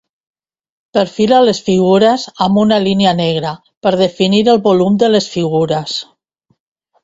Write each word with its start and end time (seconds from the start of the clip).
Perfila 0.97 1.41
les 1.47 1.59
figures 1.67 2.23
amb 2.47 2.63
una 2.63 2.81
línia 2.87 3.13
negra 3.21 3.53
per 3.87 3.95
definir 4.03 4.43
el 4.57 4.63
volum 4.67 4.99
de 5.07 5.15
les 5.15 5.33
figures. 5.39 5.99